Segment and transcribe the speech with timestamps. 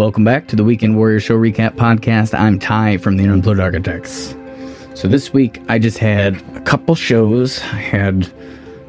[0.00, 2.32] Welcome back to the Weekend Warrior Show Recap Podcast.
[2.32, 4.34] I'm Ty from the Unemployed Architects.
[4.94, 7.60] So this week I just had a couple shows.
[7.64, 8.32] I had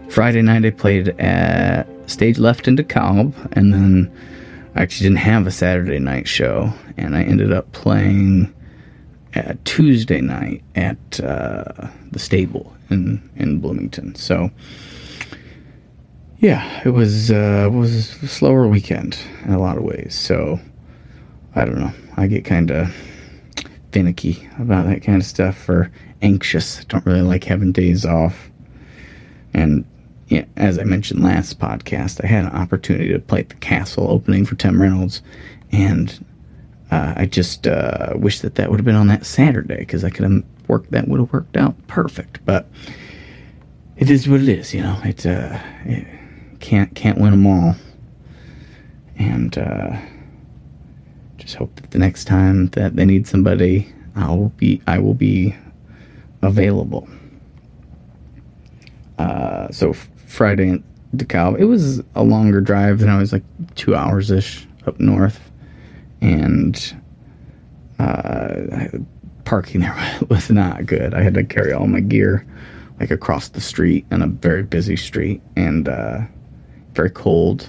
[0.08, 4.10] Friday night I played at Stage Left in DeKalb, and then
[4.75, 8.54] I actually didn't have a Saturday night show, and I ended up playing
[9.34, 14.16] at Tuesday night at uh, the stable in in Bloomington.
[14.16, 14.50] So
[16.37, 20.15] yeah, it was uh, was a slower weekend in a lot of ways.
[20.15, 20.57] So
[21.55, 21.91] I don't know.
[22.18, 22.93] I get kind of
[23.92, 26.86] finicky about that kind of stuff or anxious.
[26.86, 28.50] Don't really like having days off.
[29.54, 29.86] And
[30.28, 34.45] yeah, as I mentioned last podcast, I had an opportunity to play the Castle opening
[34.45, 35.22] for Tim Reynolds,
[35.73, 36.25] and
[36.89, 40.09] uh, I just uh, wish that that would have been on that Saturday because I
[40.09, 40.92] could have worked.
[40.92, 42.39] That would have worked out perfect.
[42.45, 42.66] But
[43.97, 44.97] it is what it is, you know.
[45.03, 46.08] It, uh, it
[46.61, 47.75] can't can't win them all,
[49.17, 49.98] and uh,
[51.42, 55.16] just hope that the next time that they need somebody, I will be I will
[55.16, 55.56] be
[56.42, 57.08] available.
[59.17, 59.94] Uh, so
[60.28, 60.83] Friday in
[61.16, 63.44] DeKalb, it was a longer drive than I was like
[63.75, 65.52] two hours ish up north,
[66.22, 66.95] and
[68.00, 68.88] uh,
[69.45, 71.14] parking there was not good.
[71.14, 72.45] I had to carry all my gear
[73.00, 76.20] like across the street in a very busy street and uh,
[76.94, 77.67] very cold.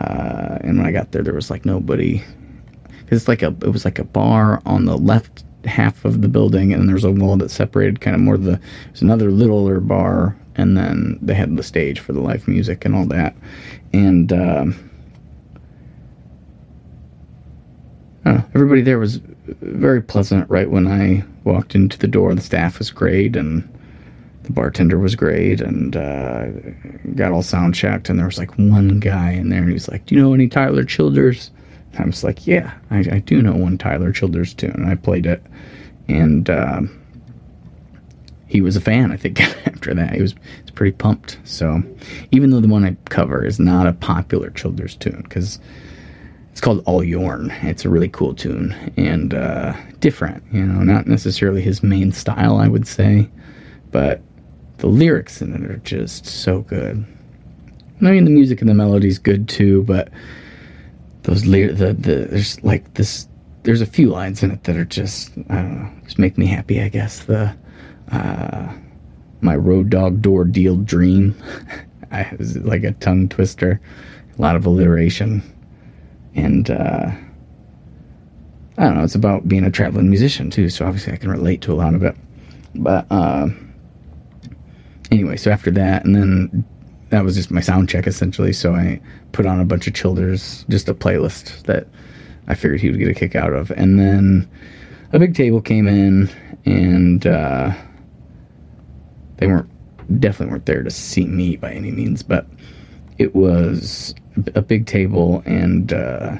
[0.00, 2.22] Uh, and when I got there, there was like nobody.
[3.10, 6.72] It's like a it was like a bar on the left half of the building,
[6.72, 8.60] and there's a wall that separated kind of more the.
[8.86, 12.94] There's another littler bar, and then they had the stage for the live music and
[12.94, 13.34] all that,
[13.92, 14.32] and.
[14.32, 14.88] Um,
[18.54, 19.20] everybody there was
[19.62, 22.34] very pleasant right when I walked into the door.
[22.34, 23.66] The staff was great, and
[24.42, 26.46] the bartender was great, and uh,
[27.14, 28.08] got all sound checked.
[28.08, 30.34] And there was like one guy in there, and he was like, "Do you know
[30.34, 31.50] any Tyler Childers?"
[32.00, 35.42] I was like, "Yeah, I, I do know one Tyler Childers tune." I played it,
[36.08, 36.82] and uh,
[38.46, 39.12] he was a fan.
[39.12, 41.38] I think after that, he was, he was pretty pumped.
[41.44, 41.82] So,
[42.32, 45.60] even though the one I cover is not a popular Childers tune, because
[46.58, 47.52] it's called All Your'n.
[47.62, 50.42] It's a really cool tune and uh, different.
[50.50, 53.28] You know, not necessarily his main style, I would say,
[53.92, 54.20] but
[54.78, 57.06] the lyrics in it are just so good.
[58.00, 60.08] I mean, the music and the melody's good too, but
[61.28, 61.92] those the the
[62.30, 63.28] there's like this.
[63.64, 66.46] There's a few lines in it that are just I don't know, just make me
[66.46, 66.80] happy.
[66.80, 67.54] I guess the
[68.10, 68.72] uh,
[69.40, 71.34] my road dog door deal dream.
[72.10, 73.80] I was like a tongue twister,
[74.38, 75.42] a lot of alliteration
[76.34, 77.10] and uh,
[78.76, 79.04] I don't know.
[79.04, 81.94] It's about being a traveling musician too, so obviously I can relate to a lot
[81.94, 82.16] of it.
[82.74, 83.48] But uh,
[85.10, 86.64] anyway, so after that, and then
[87.10, 88.52] that was just my sound check essentially.
[88.52, 89.00] So I
[89.32, 91.86] put on a bunch of Childers, just a playlist that
[92.48, 94.48] I figured he would get a kick out of, and then
[95.12, 96.30] a big table came in,
[96.64, 97.72] and uh,
[99.36, 99.68] they weren't
[100.20, 102.46] definitely weren't there to see me by any means, but
[103.18, 104.14] it was
[104.54, 106.36] a big table and uh,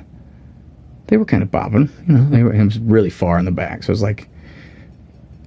[1.09, 1.91] they were kind of bobbing.
[2.07, 4.29] You know, they were it was really far in the back, so it was like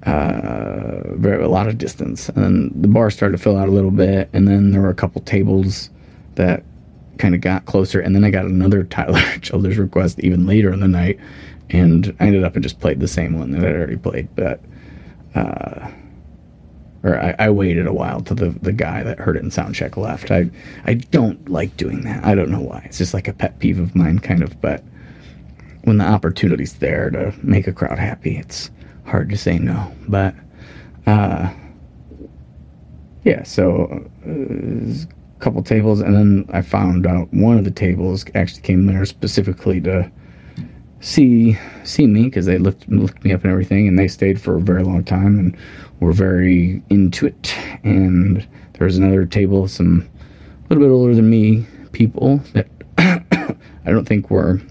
[0.04, 2.30] uh, very a lot of distance.
[2.30, 4.90] And then the bar started to fill out a little bit, and then there were
[4.90, 5.90] a couple tables
[6.36, 6.64] that
[7.18, 10.80] kind of got closer, and then I got another Tyler Childers request even later in
[10.80, 11.20] the night,
[11.70, 14.60] and I ended up and just played the same one that I'd already played, but.
[15.34, 15.90] Uh,
[17.04, 19.98] or I, I, waited a while till the, the guy that heard it in soundcheck
[19.98, 20.30] left.
[20.30, 20.52] I
[20.86, 22.24] I don't like doing that.
[22.24, 22.84] I don't know why.
[22.86, 24.60] It's just like a pet peeve of mine, kind of.
[24.62, 24.84] But
[25.84, 28.70] when the opportunity's there to make a crowd happy, it's
[29.06, 29.92] hard to say no.
[30.08, 30.36] But
[31.06, 31.52] uh,
[33.24, 38.26] yeah, so uh, a couple tables, and then I found out one of the tables
[38.36, 40.12] actually came there specifically to
[41.00, 44.56] see see me because they looked looked me up and everything, and they stayed for
[44.56, 45.58] a very long time and
[46.00, 47.56] were very into it.
[47.84, 50.08] And there was another table, some
[50.66, 54.62] a little bit older than me people that I don't think were.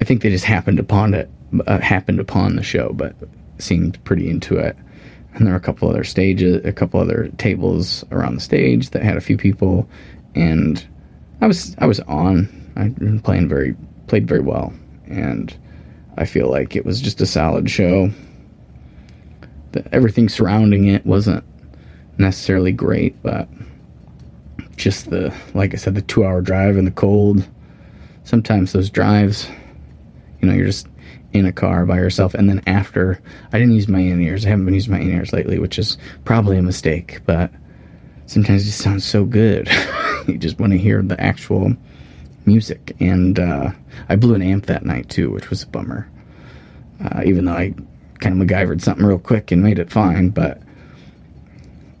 [0.00, 1.30] I think they just happened upon it,
[1.66, 3.14] uh, happened upon the show, but
[3.58, 4.76] seemed pretty into it.
[5.34, 9.02] And there were a couple other stages, a couple other tables around the stage that
[9.02, 9.88] had a few people,
[10.34, 10.84] and
[11.40, 12.48] I was I was on.
[12.76, 13.76] I'd been playing very
[14.08, 14.72] played very well,
[15.06, 15.56] and
[16.16, 18.10] I feel like it was just a solid show.
[19.72, 21.44] The, everything surrounding it wasn't
[22.18, 23.48] necessarily great, but
[24.76, 27.46] just the like I said, the two hour drive in the cold.
[28.24, 29.48] Sometimes those drives,
[30.40, 30.86] you know, you're just
[31.32, 33.20] in a car by yourself, and then after,
[33.52, 34.44] I didn't use my in ears.
[34.44, 37.50] I haven't been using my in ears lately, which is probably a mistake, but
[38.26, 39.68] sometimes it sounds so good.
[40.26, 41.74] you just want to hear the actual
[42.46, 42.96] music.
[43.00, 43.70] And uh,
[44.08, 46.08] I blew an amp that night too, which was a bummer.
[47.04, 47.74] Uh, even though I
[48.18, 50.60] kind of MacGyvered something real quick and made it fine, but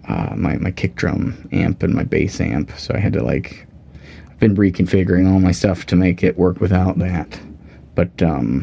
[0.08, 3.66] uh, my my kick drum amp and my bass amp, so I had to like
[4.28, 7.40] I've been reconfiguring all my stuff to make it work without that.
[8.00, 8.62] But um,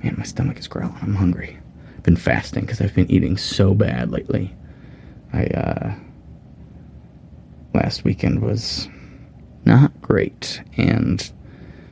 [0.00, 0.96] man, my stomach is growling.
[1.02, 1.58] I'm hungry.
[1.96, 4.54] I've been fasting because I've been eating so bad lately.
[5.32, 5.94] I uh,
[7.74, 8.88] last weekend was
[9.64, 11.20] not great, and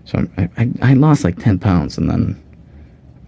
[0.04, 2.40] so I, I, I lost like ten pounds, and then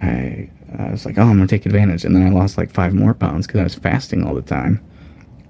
[0.00, 0.48] I
[0.78, 3.14] I was like, oh, I'm gonna take advantage, and then I lost like five more
[3.14, 4.80] pounds because I was fasting all the time,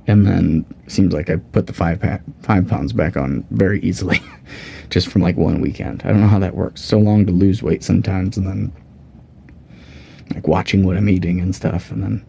[0.08, 4.20] and then seems like I put the five pa- five pounds back on very easily,
[4.90, 6.02] just from like one weekend.
[6.04, 6.82] I don't know how that works.
[6.82, 8.72] So long to lose weight sometimes, and then
[10.34, 12.26] like watching what I'm eating and stuff, and then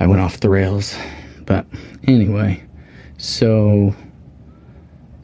[0.00, 0.96] I went off the rails.
[1.44, 1.66] But
[2.04, 2.62] anyway,
[3.18, 3.94] so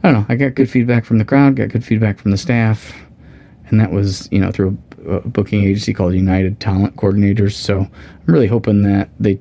[0.03, 0.27] I don't know.
[0.29, 2.93] I got good feedback from the crowd, got good feedback from the staff,
[3.69, 4.77] and that was you know through
[5.09, 7.53] a booking agency called United Talent Coordinators.
[7.53, 7.91] So I'm
[8.27, 9.39] really hoping that they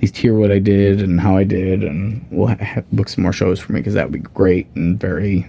[0.00, 3.32] least hear what I did and how I did, and we'll have, book some more
[3.32, 5.46] shows for me because that would be great and very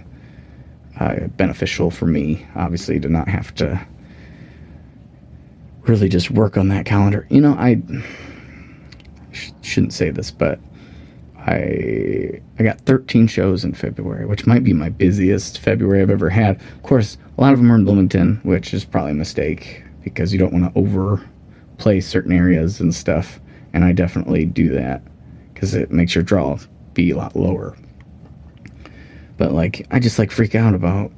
[0.98, 3.80] uh, beneficial for me, obviously, to not have to
[5.82, 7.26] really just work on that calendar.
[7.30, 7.80] You know, I
[9.32, 10.58] sh- shouldn't say this, but
[11.38, 16.28] I I got 13 shows in February, which might be my busiest February I've ever
[16.28, 16.56] had.
[16.56, 20.32] Of course, a lot of them are in Bloomington, which is probably a mistake because
[20.32, 23.40] you don't want to overplay certain areas and stuff.
[23.72, 25.02] And I definitely do that
[25.52, 26.58] because it makes your draw
[26.94, 27.76] be a lot lower.
[29.36, 31.12] But like, I just like freak out about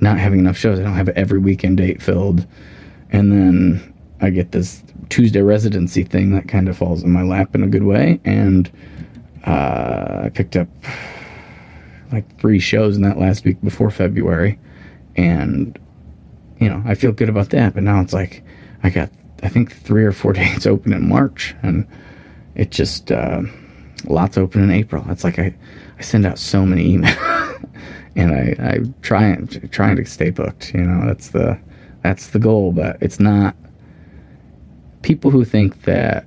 [0.00, 0.78] not having enough shows.
[0.78, 2.46] I don't have every weekend date filled,
[3.10, 7.54] and then I get this Tuesday residency thing that kind of falls in my lap
[7.54, 8.70] in a good way, and
[9.46, 10.68] uh, I picked up
[12.12, 14.58] like three shows in that last week before February,
[15.16, 15.78] and
[16.58, 17.74] you know I feel good about that.
[17.74, 18.42] But now it's like
[18.82, 19.10] I got
[19.44, 21.86] I think three or four dates open in March, and
[22.54, 23.42] it just uh,
[24.06, 25.04] lots open in April.
[25.08, 25.54] It's like I
[25.98, 27.68] I send out so many emails,
[28.16, 30.74] and I I try and trying to stay booked.
[30.74, 31.58] You know that's the
[32.02, 33.54] that's the goal, but it's not.
[35.02, 36.24] People who think that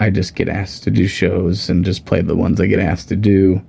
[0.00, 3.10] I just get asked to do shows and just play the ones I get asked
[3.10, 3.60] to do.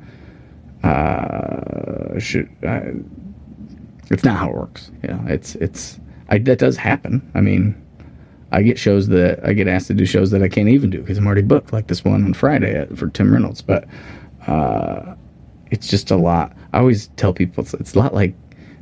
[0.81, 2.94] Uh, should I,
[4.09, 4.91] it's not how it works.
[5.03, 6.00] You know, it's it's
[6.30, 7.30] I, that does happen.
[7.36, 7.75] I mean,
[8.55, 11.01] I get shows that I get asked to do shows that I can't even do
[11.01, 13.61] because I'm already booked, like this one on Friday for Tim Reynolds.
[13.61, 13.87] But
[14.47, 15.15] uh,
[15.71, 16.55] it's just a lot.
[16.73, 18.33] I always tell people it's, it's a lot like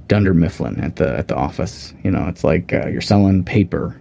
[0.08, 1.94] Dunder Mifflin at the at the office.
[2.04, 4.00] You know, it's like uh, you're selling paper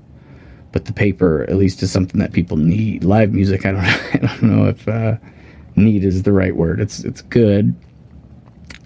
[0.73, 3.05] but the paper at least is something that people need.
[3.05, 3.85] Live music, I don't,
[4.15, 5.17] I don't know if uh,
[5.77, 6.81] need is the right word.
[6.81, 7.75] It's it's good,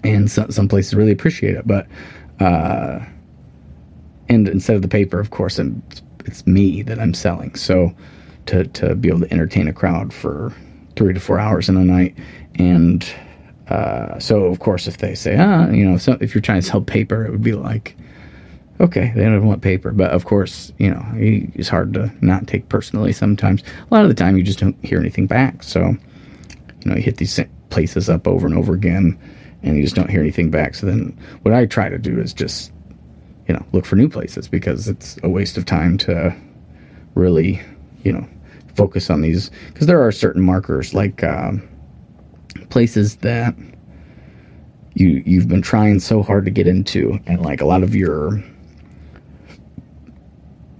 [0.03, 1.65] and some some places really appreciate it.
[1.65, 1.87] But
[2.39, 2.99] uh,
[4.29, 5.81] and instead of the paper, of course, I'm,
[6.27, 7.55] it's me that I'm selling.
[7.55, 7.93] So
[8.47, 10.53] to to be able to entertain a crowd for
[10.95, 12.17] three to four hours in a night,
[12.55, 13.07] and
[13.69, 16.67] uh, so of course, if they say, ah, you know, so, if you're trying to
[16.67, 17.95] sell paper, it would be like
[18.79, 19.91] okay, they don't want paper.
[19.91, 23.63] But of course, you know, it's hard to not take personally sometimes.
[23.89, 25.63] A lot of the time, you just don't hear anything back.
[25.63, 27.39] So, you know, you hit these
[27.69, 29.17] places up over and over again,
[29.63, 30.75] and you just don't hear anything back.
[30.75, 32.71] So then, what I try to do is just,
[33.47, 36.35] you know, look for new places because it's a waste of time to
[37.15, 37.61] really,
[38.03, 38.27] you know,
[38.75, 39.49] focus on these.
[39.67, 41.67] Because there are certain markers like um,
[42.69, 43.55] places that
[44.95, 48.43] you you've been trying so hard to get into, and like a lot of your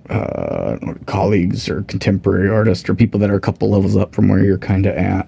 [0.09, 4.43] uh, colleagues or contemporary artists or people that are a couple levels up from where
[4.43, 5.27] you're kind of at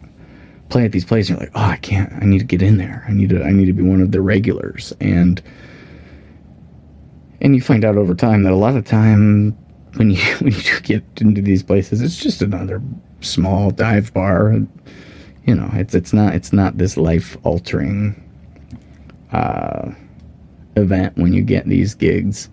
[0.69, 2.77] play at these places and you're like oh i can't i need to get in
[2.77, 5.41] there i need to i need to be one of the regulars and
[7.41, 9.57] and you find out over time that a lot of time
[9.95, 12.81] when you when you do get into these places it's just another
[13.21, 14.53] small dive bar.
[15.45, 18.23] You know it's it's not it's not this life altering
[19.31, 19.91] uh
[20.75, 22.49] event when you get these gigs.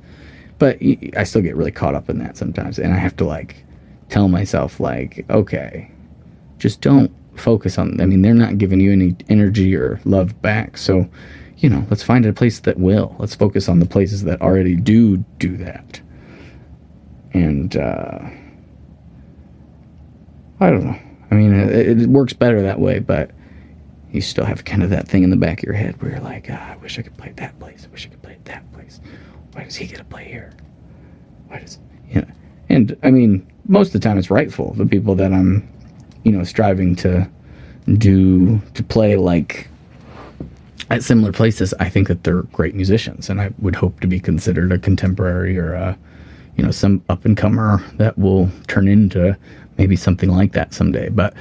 [0.59, 0.79] But
[1.17, 3.63] I still get really caught up in that sometimes, and I have to like
[4.09, 5.91] tell myself like, okay,
[6.59, 8.01] just don't focus on.
[8.01, 11.09] I mean, they're not giving you any energy or love back, so
[11.59, 13.17] you know, let's find a place that will.
[13.19, 16.01] Let's focus on the places that already do do that.
[17.33, 18.19] And uh,
[20.61, 20.99] I don't know.
[21.31, 23.31] I mean, it, it, works better that way, but
[24.13, 26.21] you still have kind of that thing in the back of your head where you're
[26.21, 27.87] like, ah, I wish I could play that place.
[27.87, 29.01] I wish I could play that place
[29.57, 30.53] why does he get to play here?
[31.49, 31.79] Why does
[32.11, 32.27] you know?
[32.69, 34.75] And I mean, most of the time it's rightful.
[34.75, 35.67] The people that I'm,
[36.25, 37.29] you know, striving to
[37.97, 39.69] do to play like
[40.91, 44.21] at similar places, I think that they're great musicians, and I would hope to be
[44.21, 45.99] considered a contemporary or a,
[46.57, 49.37] you know, some up and comer that will turn into
[49.79, 51.09] maybe something like that someday.
[51.09, 51.35] But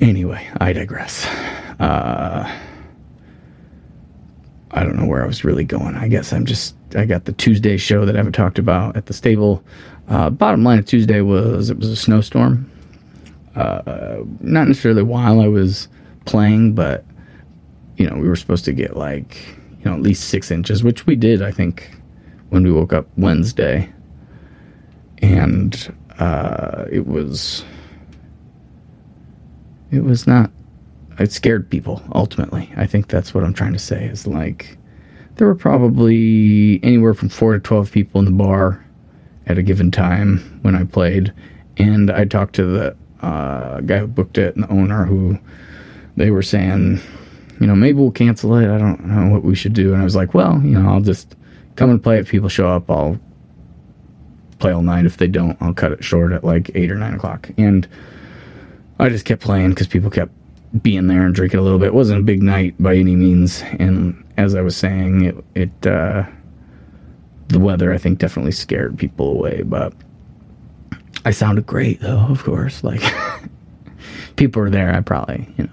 [0.00, 1.26] anyway, I digress.
[1.78, 2.50] Uh,
[4.70, 5.94] I don't know where I was really going.
[5.94, 9.06] I guess I'm just I got the Tuesday show that I haven't talked about at
[9.06, 9.62] the stable.
[10.08, 12.70] Uh, bottom line of Tuesday was it was a snowstorm.
[13.54, 15.88] Uh, not necessarily while I was
[16.26, 17.04] playing, but
[17.96, 19.36] you know we were supposed to get like
[19.78, 21.42] you know at least six inches, which we did.
[21.42, 21.90] I think
[22.50, 23.92] when we woke up Wednesday,
[25.22, 27.64] and uh, it was
[29.90, 30.50] it was not
[31.18, 34.76] it scared people ultimately i think that's what i'm trying to say is like
[35.36, 38.84] there were probably anywhere from 4 to 12 people in the bar
[39.46, 41.32] at a given time when i played
[41.78, 45.38] and i talked to the uh, guy who booked it and the owner who
[46.16, 47.00] they were saying
[47.60, 50.04] you know maybe we'll cancel it i don't know what we should do and i
[50.04, 51.36] was like well you know i'll just
[51.76, 53.18] come and play if people show up i'll
[54.58, 57.14] play all night if they don't i'll cut it short at like 8 or 9
[57.14, 57.86] o'clock and
[58.98, 60.32] i just kept playing because people kept
[60.82, 61.86] being there and drinking a little bit.
[61.88, 65.86] It wasn't a big night by any means, and as I was saying, it it
[65.86, 66.24] uh,
[67.48, 69.62] the weather I think definitely scared people away.
[69.62, 69.92] But
[71.24, 72.84] I sounded great though, of course.
[72.84, 73.02] Like
[74.36, 75.70] people were there, I probably you know.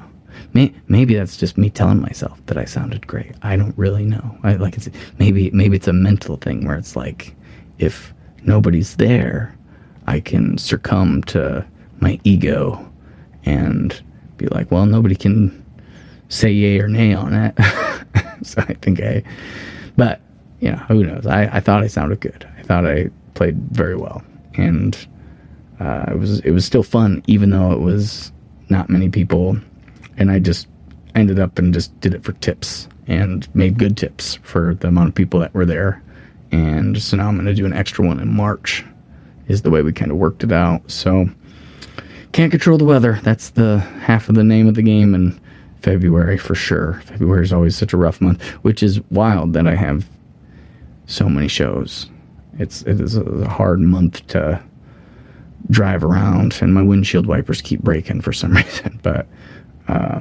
[0.53, 3.35] May, maybe that's just me telling myself that I sounded great.
[3.41, 4.37] I don't really know.
[4.43, 7.35] I like it's maybe maybe it's a mental thing where it's like
[7.79, 9.57] if nobody's there,
[10.07, 11.65] I can succumb to
[11.99, 12.87] my ego
[13.45, 13.99] and
[14.37, 15.63] be like, well, nobody can
[16.29, 17.55] say yay or nay on it.
[18.43, 19.23] so I think I,
[19.97, 20.21] but
[20.59, 21.25] you know, who knows?
[21.25, 22.47] I, I thought I sounded good.
[22.57, 24.23] I thought I played very well,
[24.55, 24.95] and
[25.79, 28.31] uh, it was it was still fun, even though it was
[28.69, 29.57] not many people,
[30.17, 30.67] and I just
[31.15, 35.09] ended up and just did it for tips and made good tips for the amount
[35.09, 36.01] of people that were there,
[36.51, 38.85] and so now I'm going to do an extra one in March,
[39.47, 40.89] is the way we kind of worked it out.
[40.89, 41.27] So
[42.31, 43.19] can't control the weather.
[43.23, 45.39] That's the half of the name of the game in
[45.81, 47.01] February for sure.
[47.05, 50.07] February is always such a rough month, which is wild that I have
[51.05, 52.09] so many shows.
[52.57, 54.63] It's it is a hard month to
[55.69, 58.99] drive around, and my windshield wipers keep breaking for some reason.
[59.03, 59.27] But
[59.87, 60.19] uh,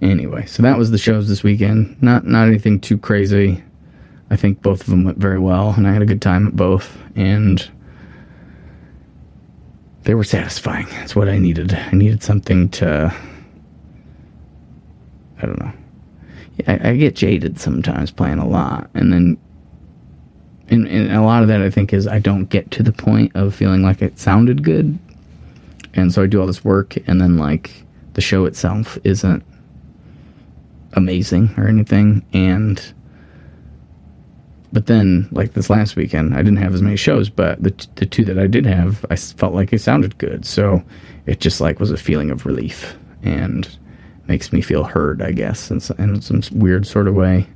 [0.00, 2.00] anyway, so that was the shows this weekend.
[2.02, 3.62] Not not anything too crazy.
[4.30, 6.56] I think both of them went very well, and I had a good time at
[6.56, 6.96] both.
[7.14, 7.70] And
[10.04, 10.86] they were satisfying.
[10.90, 11.74] That's what I needed.
[11.74, 13.14] I needed something to.
[15.38, 15.72] I don't know.
[16.58, 19.38] Yeah, I, I get jaded sometimes playing a lot, and then,
[20.68, 23.32] and, and a lot of that I think is I don't get to the point
[23.34, 24.98] of feeling like it sounded good,
[25.94, 27.70] and so I do all this work, and then like
[28.14, 29.44] the show itself isn't
[30.94, 32.92] amazing or anything, and
[34.72, 38.06] but then, like this last weekend, I didn't have as many shows, but the the
[38.06, 40.46] two that I did have, I felt like it sounded good.
[40.46, 40.82] So
[41.26, 43.68] it just like was a feeling of relief and
[44.28, 47.46] makes me feel heard, I guess, in, in some weird sort of way.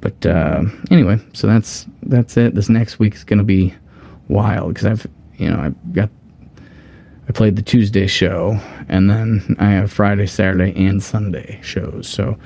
[0.00, 2.54] But uh, anyway, so that's that's it.
[2.54, 3.74] This next week is going to be
[4.28, 5.06] wild because I've
[5.36, 6.08] you know I've got
[7.28, 12.08] I played the Tuesday show and then I have Friday, Saturday, and Sunday shows.
[12.08, 12.36] So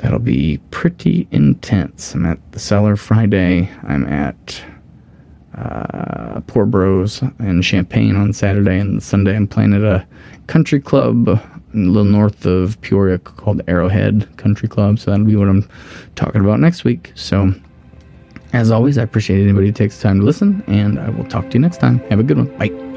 [0.00, 2.14] That'll be pretty intense.
[2.14, 3.70] I'm at the cellar Friday.
[3.82, 4.62] I'm at
[5.54, 10.06] uh, Pour Bros in Champaign on Saturday, and Sunday I'm playing at a
[10.46, 11.42] country club a
[11.74, 14.98] little north of Peoria called Arrowhead Country Club.
[14.98, 15.68] So that'll be what I'm
[16.16, 17.12] talking about next week.
[17.14, 17.52] So,
[18.54, 21.50] as always, I appreciate anybody who takes the time to listen, and I will talk
[21.50, 21.98] to you next time.
[22.08, 22.56] Have a good one.
[22.56, 22.89] Bye.